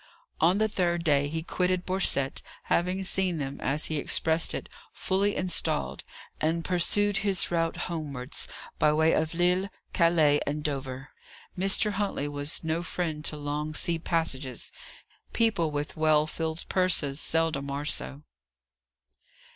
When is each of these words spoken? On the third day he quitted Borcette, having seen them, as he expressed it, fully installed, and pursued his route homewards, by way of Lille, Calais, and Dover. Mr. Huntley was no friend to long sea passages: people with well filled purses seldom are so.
On 0.39 0.57
the 0.57 0.67
third 0.67 1.03
day 1.03 1.27
he 1.27 1.43
quitted 1.43 1.85
Borcette, 1.85 2.41
having 2.63 3.03
seen 3.03 3.37
them, 3.37 3.59
as 3.61 3.85
he 3.85 3.97
expressed 3.97 4.55
it, 4.55 4.67
fully 4.91 5.35
installed, 5.35 6.03
and 6.41 6.65
pursued 6.65 7.17
his 7.17 7.51
route 7.51 7.77
homewards, 7.85 8.47
by 8.79 8.91
way 8.93 9.13
of 9.13 9.35
Lille, 9.35 9.69
Calais, 9.93 10.41
and 10.47 10.63
Dover. 10.63 11.09
Mr. 11.55 11.91
Huntley 11.91 12.27
was 12.27 12.63
no 12.63 12.81
friend 12.81 13.23
to 13.25 13.37
long 13.37 13.75
sea 13.75 13.99
passages: 13.99 14.71
people 15.33 15.69
with 15.69 15.95
well 15.95 16.25
filled 16.25 16.65
purses 16.67 17.21
seldom 17.21 17.69
are 17.69 17.85
so. 17.85 18.23